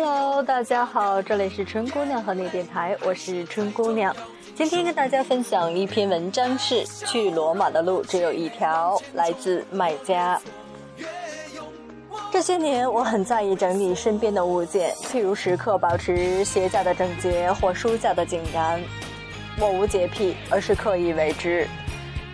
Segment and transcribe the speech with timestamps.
[0.00, 4.14] Hello，大家好，这里是春姑娘和你电台，我是春姑娘。
[4.54, 10.40] 今天跟大家分享一篇文章，是去罗马的路只有一条，来自卖家。
[12.30, 18.80] 这些年，我很在意整理身边的物件，譬如时刻保持鞋架的整洁或书架的井然。
[19.58, 21.66] 我无洁癖，而是刻意为之。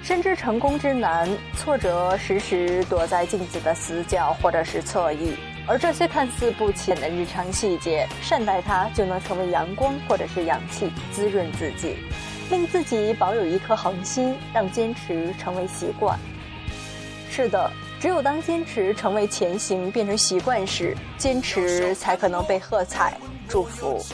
[0.03, 5.35] 深知成功之难，挫折时时躲在镜子的死角或者是侧翼，
[5.67, 11.97] 而这些看似不起眼的日常细节，善待它就能成为阳光或者是氧气，滋润自己，
[12.51, 16.19] 令自己保有一颗恒心，让坚持成为习惯。
[17.31, 23.17] 是的，只有当坚持成为前行，变成习惯时，坚持才可能被喝彩、
[23.49, 24.05] 祝福。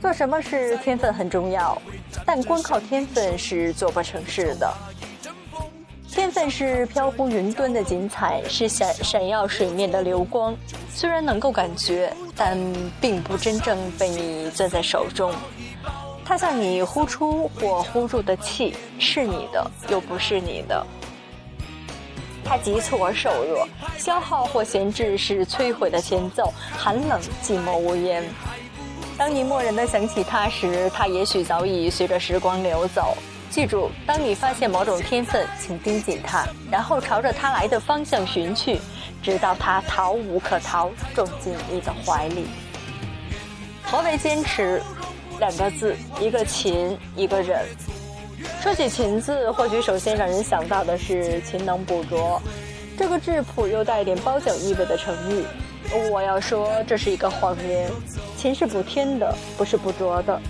[0.00, 1.80] 做什么事天分很重要，
[2.26, 4.74] 但光靠天分是做不成事的。
[6.12, 10.56] 天分是飘忽云端的锦彩，是闪闪耀水面的流光。
[10.92, 12.58] 虽然能够感觉，但
[13.00, 15.32] 并不真正被你攥在手中。
[16.24, 20.84] 它像你呼出或呼入的气，是你的，又不是你的。
[22.44, 28.24] 它急促而瘦弱，消耗或闲置是摧毁的前奏，寒冷寂寞无言。
[29.16, 33.16] 当你漠然地想起他时，他也许早已随着时光流走。
[33.50, 38.80] 记住，当你发现某种天分，请盯紧它，然后朝着它来的方向寻去，
[39.20, 42.46] 直到它逃无可逃，种进你的怀里。
[43.82, 44.80] 何为坚持？
[45.40, 47.64] 两个字，一个勤，一个忍。
[48.62, 52.40] 说起勤字，或许首先让人想到的是勤能补拙，
[52.96, 55.44] 这个质朴又带点褒奖意味的成语。
[56.12, 57.90] 我要说，这是一个谎言。
[58.36, 60.40] 勤是补天的，不是补拙的。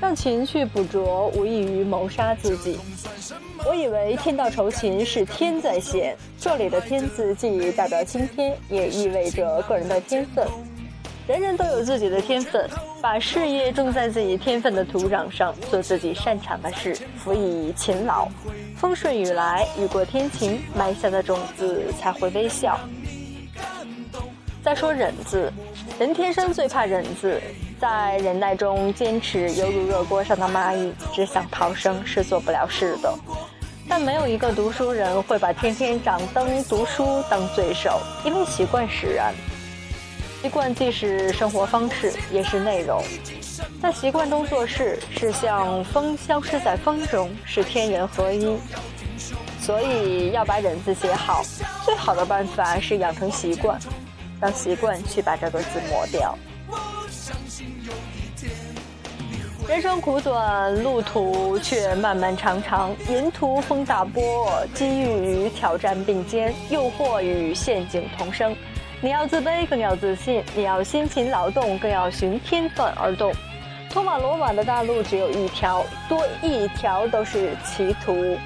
[0.00, 2.78] 让勤去捕捉，无异于谋杀自己。
[3.66, 10.46] 我以为天道酬勤是天在先，这里的“天”字既代表青天，也意味着个人的天分。
[11.26, 12.68] 人人都有自己的天分，
[13.02, 18.26] 把事业种在自己天分的土壤上，做自己擅长的事，辅以勤劳。
[18.76, 22.80] 风顺雨来，雨过天晴，埋下的种子才会微笑。
[24.64, 25.52] 再说忍字，
[26.00, 27.38] 人天生最怕忍字，
[27.78, 33.14] 在忍耐中坚持，犹如热锅上的蚂蚁，只想逃生是做不了事的。
[33.86, 39.34] 但没有一个读书人会把天天掌灯读书当罪受，因为习惯使然。
[40.40, 43.04] 习惯既是生活方式，也是内容。
[43.82, 48.56] 在习惯中做事，是像风消失在风中，是天人合一。
[49.60, 51.42] 所以要把忍字写好，
[51.84, 53.78] 最好的办法是养成习惯。
[54.40, 56.36] 让习惯去把这个字磨掉。
[59.68, 62.90] 人生苦短，路途却漫漫长长。
[63.08, 68.56] 沿途风大波，机遇与挑战并肩，诱惑与陷阱同生。
[69.00, 73.32] 你要自卑，更要自信；你要辛勤劳动，更要循天分而动。
[73.90, 78.36] 通往罗马的大路只有一条，多一条都是歧途。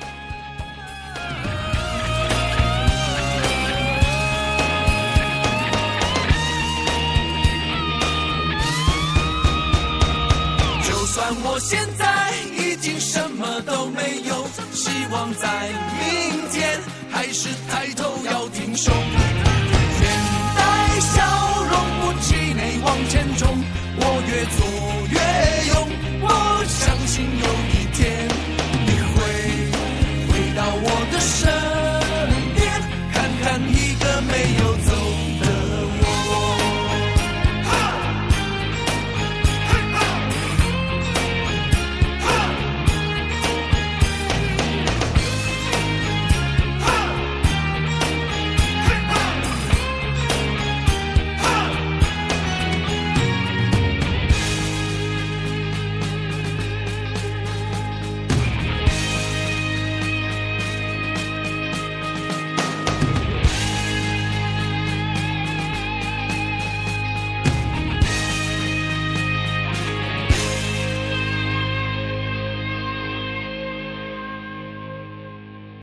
[11.42, 15.68] 我现在已经什么都没有希望在
[15.98, 16.78] 明天
[17.10, 18.03] 还是抬头